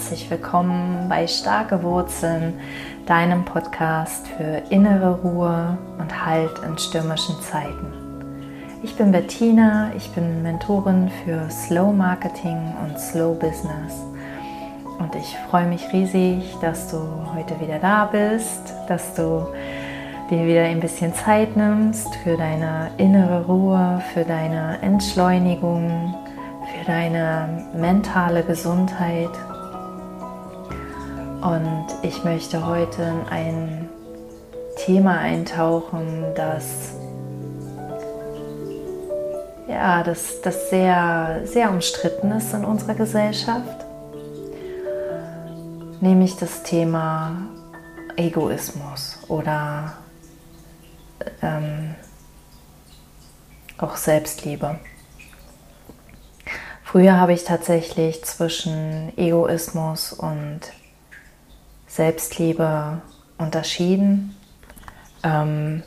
[0.00, 2.54] herzlich willkommen bei Starke Wurzeln,
[3.04, 7.92] deinem Podcast für innere Ruhe und Halt in stürmischen Zeiten.
[8.82, 13.92] Ich bin Bettina, ich bin Mentorin für Slow Marketing und Slow Business.
[14.98, 16.96] Und ich freue mich riesig, dass du
[17.34, 19.46] heute wieder da bist, dass du
[20.30, 26.14] dir wieder ein bisschen Zeit nimmst für deine innere Ruhe, für deine Entschleunigung,
[26.72, 29.28] für deine mentale Gesundheit.
[31.42, 33.88] Und ich möchte heute in ein
[34.84, 36.94] Thema eintauchen, das
[39.70, 43.84] ja, das, das sehr, sehr umstritten ist in unserer Gesellschaft,
[46.00, 47.36] nämlich das Thema
[48.16, 49.94] Egoismus oder
[51.40, 51.94] ähm,
[53.78, 54.78] auch Selbstliebe.
[56.82, 60.60] Früher habe ich tatsächlich zwischen Egoismus und
[61.90, 63.02] Selbstliebe
[63.36, 64.36] unterschieden.
[65.22, 65.82] Ähm,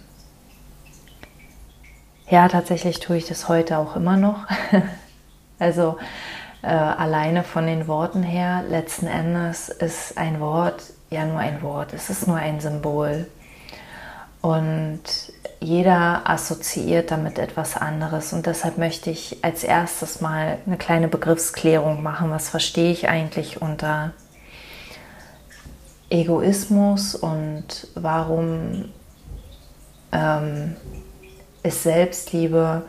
[2.30, 4.46] ja, tatsächlich tue ich das heute auch immer noch.
[5.60, 5.98] also
[6.62, 11.94] äh, alleine von den Worten her, letzten Endes ist ein Wort ja nur ein Wort,
[11.94, 13.28] es ist nur ein Symbol.
[14.42, 15.02] Und
[15.62, 18.34] jeder assoziiert damit etwas anderes.
[18.34, 22.30] Und deshalb möchte ich als erstes mal eine kleine Begriffsklärung machen.
[22.30, 24.12] Was verstehe ich eigentlich unter
[26.14, 28.86] Egoismus und warum
[30.12, 30.76] ähm,
[31.64, 32.84] ist Selbstliebe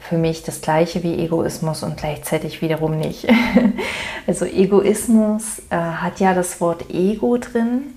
[0.00, 3.28] für mich das gleiche wie Egoismus und gleichzeitig wiederum nicht.
[4.26, 7.94] also Egoismus äh, hat ja das Wort Ego drin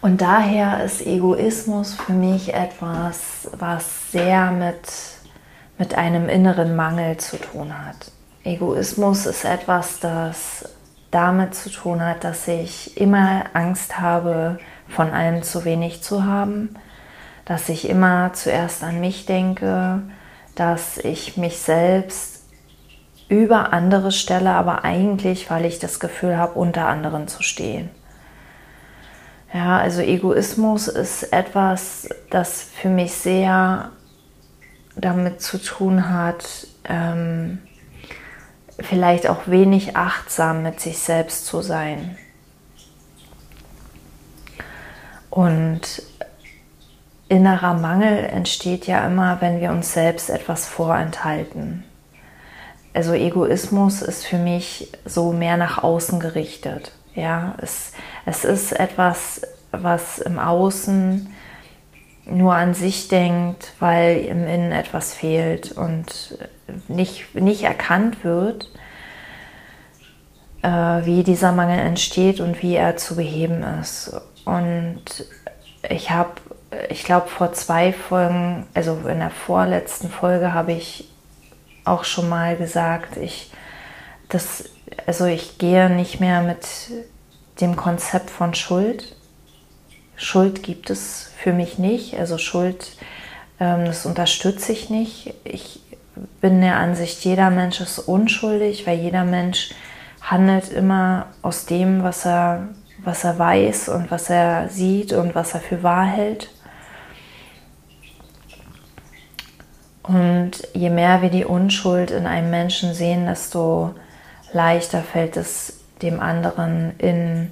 [0.00, 4.88] und daher ist Egoismus für mich etwas, was sehr mit,
[5.78, 8.10] mit einem inneren Mangel zu tun hat.
[8.42, 10.64] Egoismus ist etwas, das
[11.10, 16.74] damit zu tun hat, dass ich immer Angst habe, von allem zu wenig zu haben,
[17.44, 20.02] dass ich immer zuerst an mich denke,
[20.54, 22.44] dass ich mich selbst
[23.28, 27.90] über andere stelle, aber eigentlich, weil ich das Gefühl habe, unter anderen zu stehen.
[29.52, 33.90] Ja, also Egoismus ist etwas, das für mich sehr
[34.96, 37.58] damit zu tun hat, ähm,
[38.82, 42.16] vielleicht auch wenig achtsam mit sich selbst zu sein.
[45.30, 46.02] Und
[47.28, 51.84] innerer Mangel entsteht ja immer, wenn wir uns selbst etwas vorenthalten.
[52.92, 56.90] Also Egoismus ist für mich so mehr nach außen gerichtet.
[57.14, 57.92] Ja, es,
[58.26, 61.32] es ist etwas, was im Außen
[62.30, 66.38] nur an sich denkt, weil im Innen etwas fehlt und
[66.88, 68.70] nicht, nicht erkannt wird,
[70.62, 74.14] äh, wie dieser Mangel entsteht und wie er zu beheben ist.
[74.44, 75.02] Und
[75.88, 76.32] ich habe,
[76.88, 81.08] ich glaube, vor zwei Folgen, also in der vorletzten Folge habe ich
[81.84, 83.50] auch schon mal gesagt, ich,
[84.28, 84.70] das
[85.06, 86.66] also ich gehe nicht mehr mit
[87.60, 89.16] dem Konzept von Schuld.
[90.20, 92.18] Schuld gibt es für mich nicht.
[92.18, 92.92] Also Schuld,
[93.58, 95.32] ähm, das unterstütze ich nicht.
[95.44, 95.80] Ich
[96.42, 99.70] bin der Ansicht, jeder Mensch ist unschuldig, weil jeder Mensch
[100.20, 105.54] handelt immer aus dem, was er, was er weiß und was er sieht und was
[105.54, 106.50] er für wahr hält.
[110.02, 113.94] Und je mehr wir die Unschuld in einem Menschen sehen, desto
[114.52, 117.50] leichter fällt es dem anderen in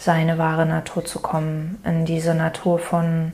[0.00, 3.32] seine wahre Natur zu kommen, in diese Natur von,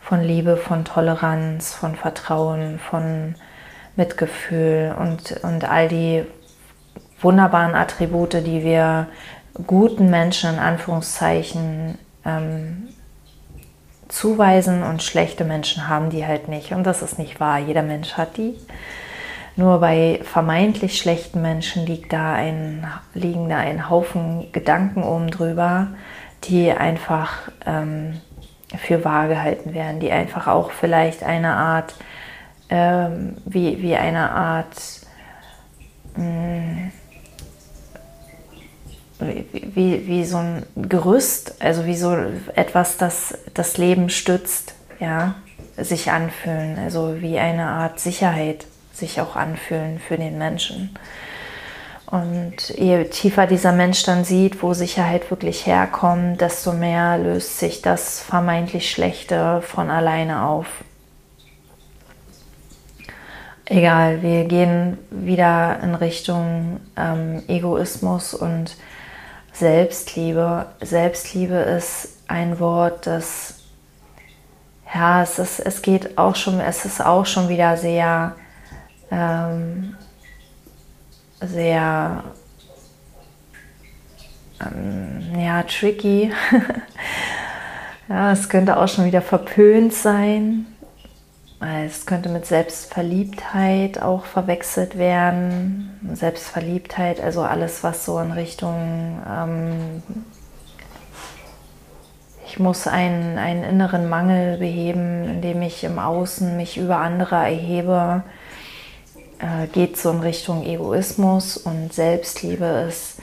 [0.00, 3.36] von Liebe, von Toleranz, von Vertrauen, von
[3.96, 6.24] Mitgefühl und, und all die
[7.22, 9.06] wunderbaren Attribute, die wir
[9.66, 12.88] guten Menschen in Anführungszeichen ähm,
[14.08, 16.72] zuweisen und schlechte Menschen haben die halt nicht.
[16.72, 17.58] Und das ist nicht wahr.
[17.58, 18.58] Jeder Mensch hat die.
[19.56, 25.88] Nur bei vermeintlich schlechten Menschen liegt da ein, liegen da ein Haufen Gedanken oben drüber,
[26.44, 28.20] die einfach ähm,
[28.76, 31.94] für wahr gehalten werden, die einfach auch vielleicht eine Art,
[32.68, 34.76] ähm, wie, wie eine Art,
[36.16, 36.92] mh, hm,
[39.20, 42.16] wie, wie so ein Gerüst, also wie so
[42.56, 45.36] etwas, das das Leben stützt, ja,
[45.76, 50.96] sich anfühlen, also wie eine Art Sicherheit sich auch anfühlen für den Menschen.
[52.06, 57.82] Und je tiefer dieser Mensch dann sieht, wo Sicherheit wirklich herkommt, desto mehr löst sich
[57.82, 60.66] das vermeintlich Schlechte von alleine auf.
[63.66, 68.76] egal, wir gehen wieder in Richtung ähm, Egoismus und
[69.52, 70.66] Selbstliebe.
[70.80, 73.60] Selbstliebe ist ein Wort, das
[74.94, 78.36] ja, es, ist, es geht auch schon, es ist auch schon wieder sehr,
[79.10, 79.96] ähm,
[81.40, 82.24] sehr
[84.60, 86.32] ähm, ja, tricky.
[88.08, 90.66] ja, es könnte auch schon wieder verpönt sein.
[91.86, 95.98] Es könnte mit Selbstverliebtheit auch verwechselt werden.
[96.12, 100.02] Selbstverliebtheit, also alles, was so in Richtung, ähm,
[102.46, 108.22] ich muss einen, einen inneren Mangel beheben, indem ich im Außen mich über andere erhebe,
[109.38, 113.18] äh, geht so in Richtung Egoismus und Selbstliebe ist,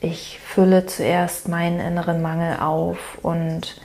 [0.00, 3.80] ich fülle zuerst meinen inneren Mangel auf und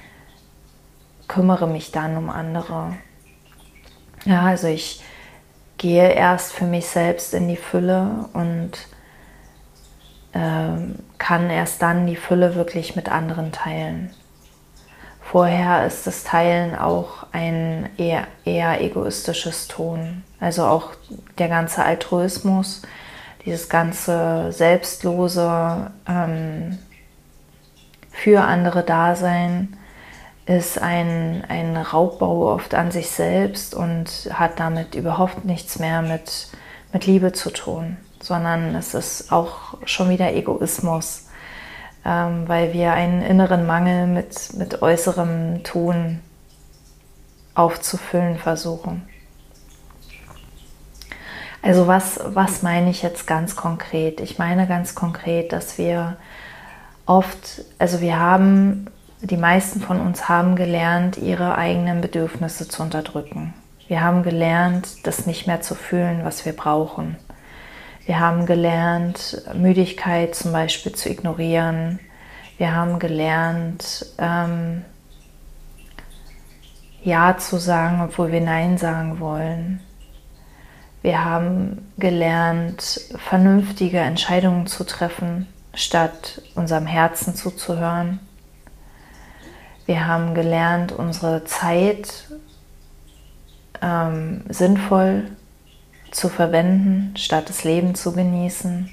[1.27, 2.93] kümmere mich dann um andere.
[4.25, 5.01] Ja, also ich
[5.77, 8.71] gehe erst für mich selbst in die Fülle und
[10.33, 14.13] äh, kann erst dann die Fülle wirklich mit anderen teilen.
[15.21, 20.23] Vorher ist das Teilen auch ein eher, eher egoistisches Ton.
[20.39, 20.91] Also auch
[21.37, 22.81] der ganze Altruismus,
[23.45, 26.77] dieses ganze selbstlose ähm,
[28.11, 29.77] für andere Dasein
[30.45, 36.47] ist ein, ein Raubbau oft an sich selbst und hat damit überhaupt nichts mehr mit,
[36.91, 41.27] mit Liebe zu tun, sondern es ist auch schon wieder Egoismus,
[42.05, 46.19] ähm, weil wir einen inneren Mangel mit, mit äußerem Tun
[47.55, 49.08] aufzufüllen versuchen.
[51.61, 54.21] Also was, was meine ich jetzt ganz konkret?
[54.21, 56.17] Ich meine ganz konkret, dass wir
[57.05, 58.87] oft, also wir haben
[59.21, 63.53] die meisten von uns haben gelernt, ihre eigenen Bedürfnisse zu unterdrücken.
[63.87, 67.17] Wir haben gelernt, das nicht mehr zu fühlen, was wir brauchen.
[68.05, 71.99] Wir haben gelernt, Müdigkeit zum Beispiel zu ignorieren.
[72.57, 74.85] Wir haben gelernt, ähm,
[77.03, 79.81] Ja zu sagen, obwohl wir Nein sagen wollen.
[81.01, 88.19] Wir haben gelernt, vernünftige Entscheidungen zu treffen, statt unserem Herzen zuzuhören.
[89.85, 92.29] Wir haben gelernt, unsere Zeit
[93.81, 95.31] ähm, sinnvoll
[96.11, 98.91] zu verwenden, statt das Leben zu genießen.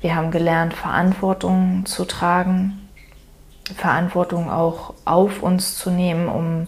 [0.00, 2.88] Wir haben gelernt, Verantwortung zu tragen,
[3.76, 6.66] Verantwortung auch auf uns zu nehmen, um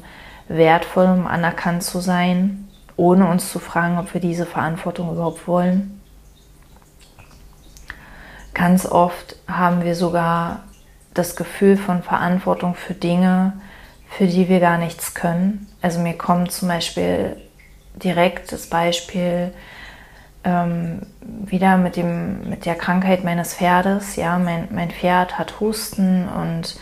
[0.49, 2.66] wertvoll, um anerkannt zu sein,
[2.97, 6.01] ohne uns zu fragen, ob wir diese Verantwortung überhaupt wollen.
[8.55, 10.65] Ganz oft haben wir sogar
[11.13, 13.55] das Gefühl von Verantwortung für Dinge,
[14.09, 15.67] für die wir gar nichts können.
[15.83, 17.37] Also mir kommt zum Beispiel
[17.97, 19.53] direkt das Beispiel
[20.45, 24.17] ähm, wieder mit, dem, mit der Krankheit meines Pferdes.
[24.17, 26.79] Ja, mein, mein Pferd hat Husten und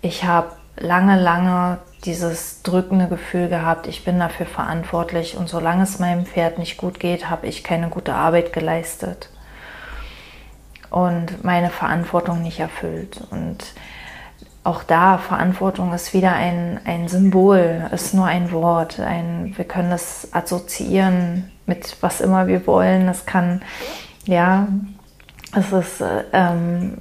[0.00, 5.98] ich habe lange, lange dieses drückende Gefühl gehabt, ich bin dafür verantwortlich und solange es
[5.98, 9.30] meinem Pferd nicht gut geht, habe ich keine gute Arbeit geleistet
[10.90, 13.20] und meine Verantwortung nicht erfüllt.
[13.30, 13.74] Und
[14.64, 19.00] auch da, Verantwortung ist wieder ein, ein Symbol, ist nur ein Wort.
[19.00, 23.08] Ein, wir können das assoziieren mit was immer wir wollen.
[23.08, 23.62] Es kann,
[24.24, 24.68] ja,
[25.56, 26.98] es ist ähm,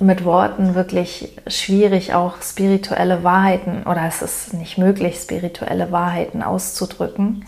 [0.00, 7.44] mit Worten wirklich schwierig, auch spirituelle Wahrheiten, oder es ist nicht möglich, spirituelle Wahrheiten auszudrücken.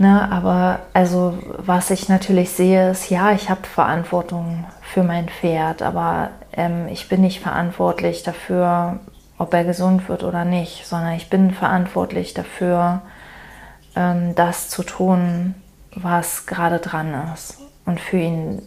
[0.00, 5.82] Ne, aber also was ich natürlich sehe, ist, ja, ich habe Verantwortung für mein Pferd,
[5.82, 9.00] aber ähm, ich bin nicht verantwortlich dafür,
[9.38, 13.02] ob er gesund wird oder nicht, sondern ich bin verantwortlich dafür,
[13.96, 15.56] ähm, das zu tun,
[15.94, 17.58] was gerade dran ist.
[17.84, 18.62] Und für ihn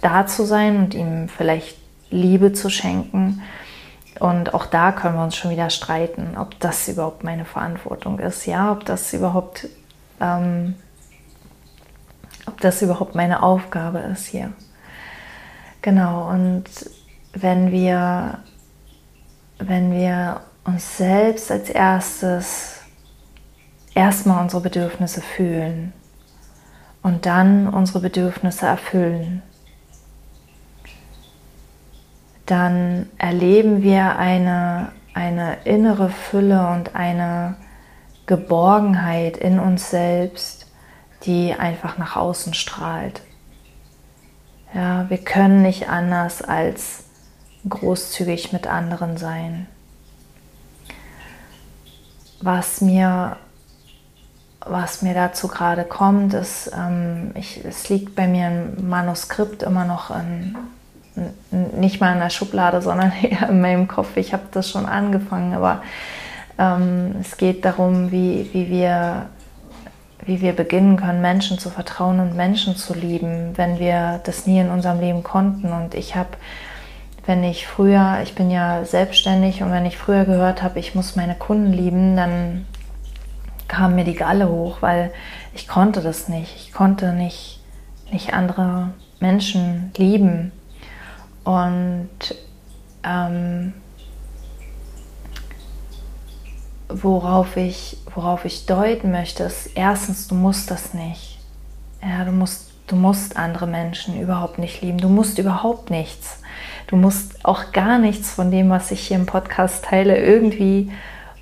[0.00, 1.76] da zu sein und ihm vielleicht
[2.10, 3.42] Liebe zu schenken.
[4.20, 8.46] Und auch da können wir uns schon wieder streiten, ob das überhaupt meine Verantwortung ist,
[8.46, 9.68] ja, ob das überhaupt
[10.20, 10.74] ähm,
[12.48, 14.52] ob das überhaupt meine Aufgabe ist hier.
[15.82, 16.64] Genau, und
[17.34, 18.38] wenn wir,
[19.58, 22.80] wenn wir uns selbst als erstes
[23.94, 25.92] erstmal unsere Bedürfnisse fühlen
[27.02, 29.42] und dann unsere Bedürfnisse erfüllen,
[32.50, 37.56] dann erleben wir eine, eine innere Fülle und eine
[38.26, 40.66] Geborgenheit in uns selbst,
[41.24, 43.20] die einfach nach außen strahlt.
[44.74, 47.04] Ja, wir können nicht anders als
[47.68, 49.66] großzügig mit anderen sein.
[52.40, 53.36] Was mir
[54.68, 59.84] was mir dazu gerade kommt, ist, ähm, ich, es liegt bei mir ein Manuskript immer
[59.84, 60.56] noch in,
[61.50, 64.16] nicht mal in der Schublade, sondern eher in meinem Kopf.
[64.16, 65.82] Ich habe das schon angefangen, aber
[66.58, 69.26] ähm, es geht darum, wie, wie, wir,
[70.24, 74.60] wie wir beginnen können, Menschen zu vertrauen und Menschen zu lieben, wenn wir das nie
[74.60, 75.72] in unserem Leben konnten.
[75.72, 76.30] Und ich habe,
[77.26, 81.16] wenn ich früher, ich bin ja selbstständig und wenn ich früher gehört habe, ich muss
[81.16, 82.66] meine Kunden lieben, dann
[83.68, 85.12] kam mir die Galle hoch, weil
[85.54, 86.56] ich konnte das nicht.
[86.56, 87.62] Ich konnte nicht,
[88.10, 88.90] nicht andere
[89.20, 90.52] Menschen lieben.
[91.48, 92.10] Und
[93.04, 93.72] ähm,
[96.90, 101.38] worauf, ich, worauf ich deuten möchte, ist erstens, du musst das nicht.
[102.02, 104.98] Ja, du musst, du musst andere Menschen überhaupt nicht lieben.
[104.98, 106.42] Du musst überhaupt nichts.
[106.86, 110.92] Du musst auch gar nichts von dem, was ich hier im Podcast teile, irgendwie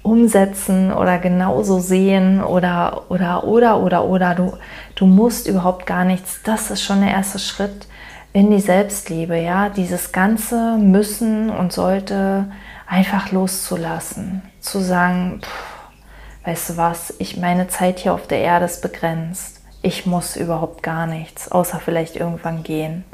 [0.05, 4.57] umsetzen oder genauso sehen oder oder oder oder oder du,
[4.95, 6.43] du musst überhaupt gar nichts.
[6.45, 7.89] Das ist schon der erste Schritt
[8.37, 12.53] in die Selbstliebe, ja, dieses ganze müssen und sollte
[12.87, 18.67] einfach loszulassen, zu sagen, pff, weißt du was, ich meine Zeit hier auf der Erde
[18.67, 19.63] ist begrenzt.
[19.81, 23.07] Ich muss überhaupt gar nichts, außer vielleicht irgendwann gehen.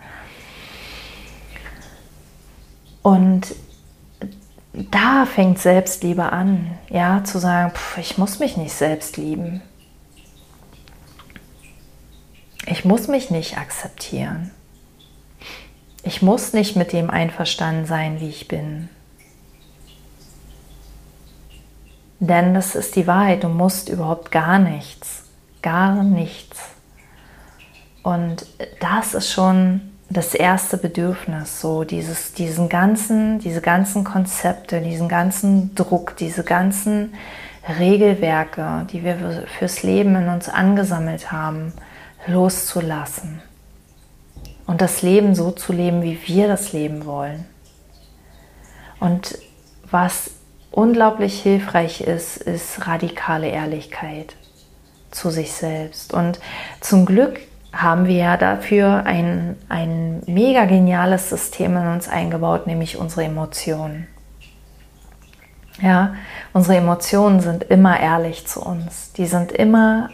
[3.02, 3.54] Und
[4.72, 9.62] da fängt Selbstliebe an, ja, zu sagen, pff, ich muss mich nicht selbst lieben.
[12.66, 14.50] Ich muss mich nicht akzeptieren.
[16.12, 18.90] Ich muss nicht mit dem einverstanden sein, wie ich bin.
[22.20, 25.24] Denn das ist die Wahrheit, du musst überhaupt gar nichts,
[25.62, 26.60] gar nichts.
[28.02, 28.44] Und
[28.80, 35.74] das ist schon das erste Bedürfnis, so dieses, diesen ganzen, diese ganzen Konzepte, diesen ganzen
[35.74, 37.14] Druck, diese ganzen
[37.78, 41.72] Regelwerke, die wir fürs Leben in uns angesammelt haben,
[42.26, 43.40] loszulassen.
[44.66, 47.46] Und das Leben so zu leben, wie wir das leben wollen.
[49.00, 49.38] Und
[49.90, 50.30] was
[50.70, 54.36] unglaublich hilfreich ist, ist radikale Ehrlichkeit
[55.10, 56.14] zu sich selbst.
[56.14, 56.40] Und
[56.80, 57.40] zum Glück
[57.72, 64.08] haben wir ja dafür ein, ein mega geniales System in uns eingebaut, nämlich unsere Emotionen.
[65.80, 66.14] Ja,
[66.52, 69.12] unsere Emotionen sind immer ehrlich zu uns.
[69.14, 70.10] Die sind immer,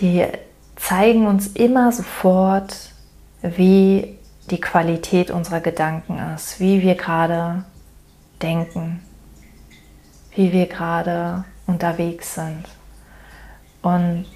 [0.00, 0.24] die
[0.76, 2.92] zeigen uns immer sofort,
[3.42, 4.18] wie
[4.50, 7.64] die Qualität unserer Gedanken ist, wie wir gerade
[8.42, 9.00] denken,
[10.34, 12.64] wie wir gerade unterwegs sind.
[13.82, 14.26] Und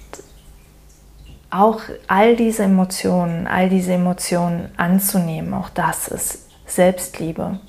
[1.49, 7.59] auch all diese Emotionen, all diese Emotionen anzunehmen, auch das ist Selbstliebe.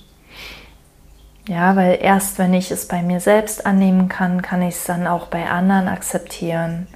[1.49, 5.07] Ja, weil erst wenn ich es bei mir selbst annehmen kann, kann ich es dann
[5.07, 6.88] auch bei anderen akzeptieren.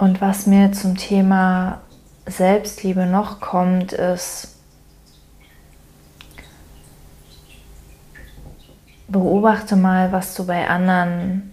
[0.00, 1.82] Und was mir zum Thema
[2.24, 4.56] Selbstliebe noch kommt, ist,
[9.08, 11.52] beobachte mal, was du bei anderen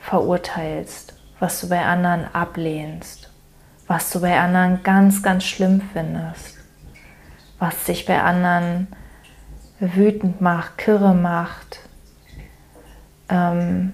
[0.00, 3.30] verurteilst, was du bei anderen ablehnst,
[3.86, 6.56] was du bei anderen ganz, ganz schlimm findest,
[7.60, 8.88] was dich bei anderen
[9.78, 11.78] wütend macht, kirre macht.
[13.28, 13.92] Ähm,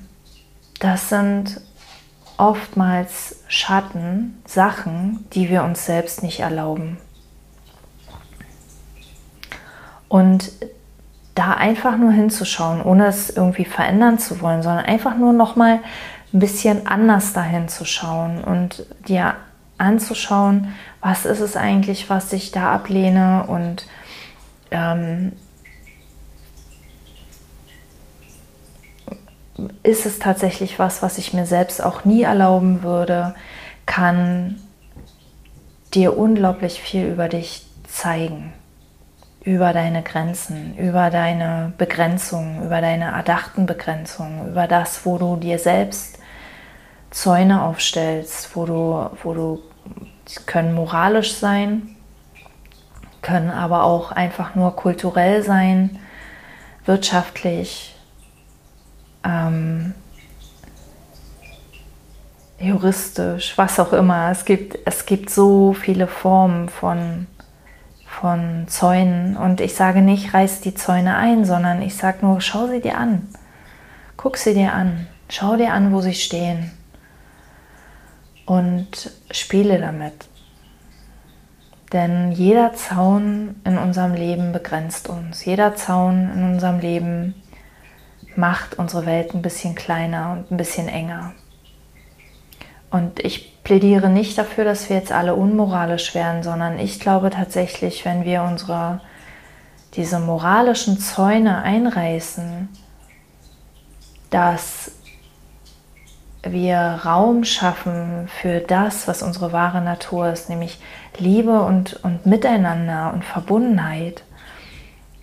[0.81, 1.61] das sind
[2.39, 6.99] oftmals Schatten, Sachen, die wir uns selbst nicht erlauben.
[10.09, 10.53] Und
[11.35, 15.81] da einfach nur hinzuschauen, ohne es irgendwie verändern zu wollen, sondern einfach nur noch mal
[16.33, 19.35] ein bisschen anders dahin zu schauen und dir
[19.79, 23.87] anzuschauen, was ist es eigentlich, was ich da ablehne und
[24.71, 25.33] ähm,
[29.87, 33.35] ist es tatsächlich was, was ich mir selbst auch nie erlauben würde,
[33.87, 34.61] kann
[35.95, 38.53] dir unglaublich viel über dich zeigen.
[39.43, 45.61] Über deine Grenzen, über deine Begrenzungen, über deine erdachten Begrenzungen, über das, wo du dir
[45.61, 46.19] selbst
[47.11, 49.63] Zäune aufstellst, wo du, wo du
[50.47, 51.95] können moralisch sein,
[53.23, 56.01] können aber auch einfach nur kulturell sein,
[56.85, 57.96] wirtschaftlich,
[59.27, 59.95] ähm,
[62.61, 64.31] juristisch, was auch immer.
[64.31, 67.27] Es gibt, es gibt so viele Formen von
[68.21, 69.37] von Zäunen.
[69.37, 72.99] Und ich sage nicht, reiß die Zäune ein, sondern ich sage nur, schau sie dir
[72.99, 73.29] an.
[74.17, 75.07] Guck sie dir an.
[75.29, 76.71] Schau dir an, wo sie stehen.
[78.47, 80.29] Und spiele damit.
[81.93, 85.45] Denn jeder Zaun in unserem Leben begrenzt uns.
[85.45, 87.35] Jeder Zaun in unserem Leben
[88.37, 91.33] macht unsere Welt ein bisschen kleiner und ein bisschen enger.
[92.91, 98.05] Und ich plädiere nicht dafür, dass wir jetzt alle unmoralisch werden, sondern ich glaube tatsächlich,
[98.05, 99.01] wenn wir unsere
[99.95, 102.69] diese moralischen Zäune einreißen,
[104.31, 104.93] dass
[106.43, 110.79] wir Raum schaffen für das, was unsere wahre Natur ist, nämlich
[111.19, 114.23] Liebe und, und Miteinander und Verbundenheit,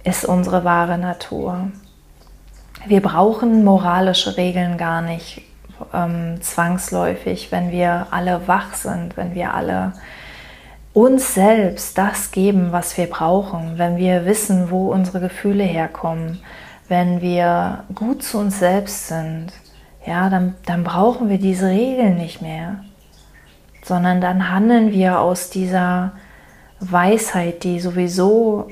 [0.03, 1.69] ist unsere wahre Natur.
[2.85, 5.41] Wir brauchen moralische Regeln gar nicht
[5.93, 9.93] ähm, zwangsläufig, wenn wir alle wach sind, wenn wir alle
[10.91, 16.39] uns selbst das geben, was wir brauchen, wenn wir wissen, wo unsere Gefühle herkommen,
[16.89, 19.47] wenn wir gut zu uns selbst sind,
[20.05, 22.83] ja, dann, dann brauchen wir diese Regeln nicht mehr,
[23.81, 26.11] sondern dann handeln wir aus dieser
[26.79, 28.67] Weisheit, die sowieso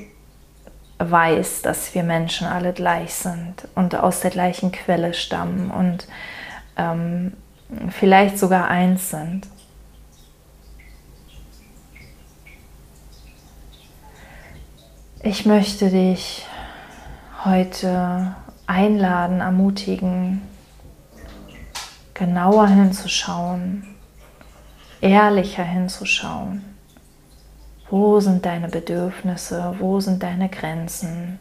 [1.10, 6.06] weiß, dass wir Menschen alle gleich sind und aus der gleichen Quelle stammen und
[6.76, 7.34] ähm,
[7.90, 9.46] vielleicht sogar eins sind.
[15.24, 16.46] Ich möchte dich
[17.44, 18.34] heute
[18.66, 20.42] einladen, ermutigen,
[22.14, 23.86] genauer hinzuschauen,
[25.00, 26.71] ehrlicher hinzuschauen.
[27.92, 29.74] Wo sind deine Bedürfnisse?
[29.78, 31.38] Wo sind deine Grenzen?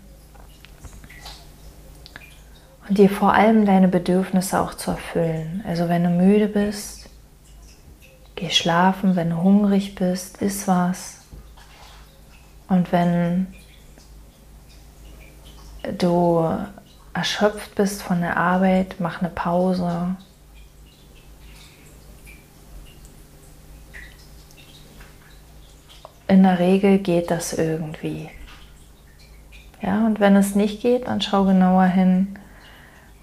[2.89, 5.63] Und dir vor allem deine Bedürfnisse auch zu erfüllen.
[5.65, 7.09] Also wenn du müde bist,
[8.35, 9.15] geh schlafen.
[9.15, 11.21] Wenn du hungrig bist, iss was.
[12.67, 13.47] Und wenn
[15.99, 16.45] du
[17.13, 20.17] erschöpft bist von der Arbeit, mach eine Pause.
[26.31, 28.29] In der Regel geht das irgendwie.
[29.81, 32.39] Ja, und wenn es nicht geht, dann schau genauer hin,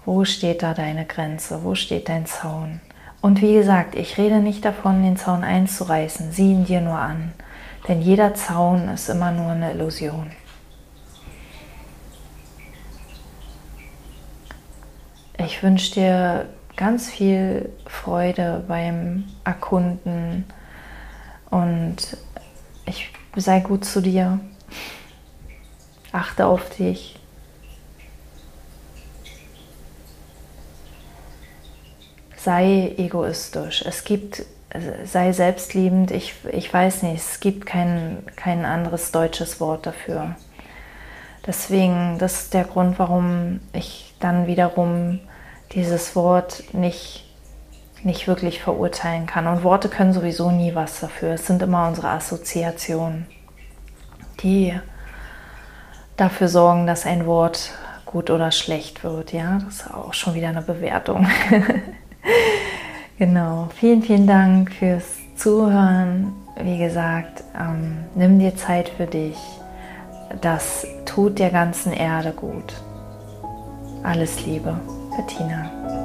[0.05, 2.81] wo steht da deine Grenze, wo steht dein Zaun.
[3.19, 7.33] Und wie gesagt, ich rede nicht davon, den Zaun einzureißen, sieh ihn dir nur an.
[7.87, 10.29] Denn jeder Zaun ist immer nur eine Illusion.
[15.39, 16.45] Ich wünsche dir
[16.75, 20.45] ganz viel Freude beim Erkunden
[21.49, 22.15] und
[22.85, 24.39] ich sei gut zu dir.
[26.11, 27.19] Achte auf dich.
[32.35, 33.83] Sei egoistisch.
[33.85, 34.43] Es gibt,
[35.03, 36.11] sei selbstliebend.
[36.11, 40.35] Ich, ich weiß nicht, es gibt kein, kein anderes deutsches Wort dafür.
[41.45, 45.19] Deswegen, das ist der Grund, warum ich dann wiederum
[45.71, 47.25] dieses Wort nicht,
[48.03, 49.47] nicht wirklich verurteilen kann.
[49.47, 51.33] Und Worte können sowieso nie was dafür.
[51.33, 53.27] Es sind immer unsere Assoziationen,
[54.41, 54.73] die
[56.17, 57.71] dafür sorgen, dass ein Wort
[58.05, 59.33] gut oder schlecht wird.
[59.33, 61.27] Ja, das ist auch schon wieder eine Bewertung.
[63.17, 63.69] genau.
[63.75, 66.33] Vielen, vielen Dank fürs Zuhören.
[66.61, 69.37] Wie gesagt, ähm, nimm dir Zeit für dich.
[70.41, 72.73] Das tut der ganzen Erde gut.
[74.03, 74.79] Alles Liebe.
[75.15, 75.98] Bettina.